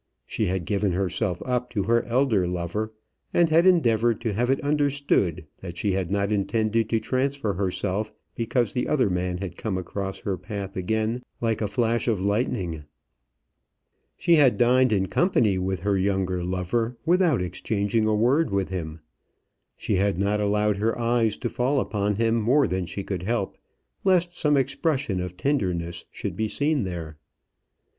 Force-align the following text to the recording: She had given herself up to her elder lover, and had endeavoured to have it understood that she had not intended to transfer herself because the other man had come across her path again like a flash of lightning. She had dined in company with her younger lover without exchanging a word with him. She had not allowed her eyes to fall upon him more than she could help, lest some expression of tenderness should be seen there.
She 0.25 0.47
had 0.47 0.65
given 0.65 0.93
herself 0.93 1.43
up 1.45 1.69
to 1.73 1.83
her 1.83 2.01
elder 2.05 2.47
lover, 2.47 2.91
and 3.35 3.49
had 3.49 3.67
endeavoured 3.67 4.19
to 4.21 4.33
have 4.33 4.49
it 4.49 4.59
understood 4.61 5.45
that 5.59 5.77
she 5.77 5.91
had 5.91 6.09
not 6.09 6.31
intended 6.31 6.89
to 6.89 6.99
transfer 6.99 7.53
herself 7.53 8.11
because 8.33 8.73
the 8.73 8.87
other 8.87 9.11
man 9.11 9.37
had 9.37 9.57
come 9.57 9.77
across 9.77 10.21
her 10.21 10.37
path 10.39 10.75
again 10.75 11.21
like 11.39 11.61
a 11.61 11.67
flash 11.67 12.07
of 12.07 12.19
lightning. 12.19 12.85
She 14.17 14.37
had 14.37 14.57
dined 14.57 14.91
in 14.91 15.05
company 15.05 15.59
with 15.59 15.81
her 15.81 15.99
younger 15.99 16.43
lover 16.43 16.97
without 17.05 17.39
exchanging 17.39 18.07
a 18.07 18.15
word 18.15 18.49
with 18.49 18.69
him. 18.69 19.01
She 19.77 19.97
had 19.97 20.17
not 20.17 20.41
allowed 20.41 20.77
her 20.77 20.97
eyes 20.97 21.37
to 21.37 21.47
fall 21.47 21.79
upon 21.79 22.15
him 22.15 22.41
more 22.41 22.65
than 22.67 22.87
she 22.87 23.03
could 23.03 23.21
help, 23.21 23.55
lest 24.03 24.35
some 24.35 24.57
expression 24.57 25.21
of 25.21 25.37
tenderness 25.37 26.05
should 26.11 26.35
be 26.35 26.47
seen 26.47 26.85
there. 26.85 27.17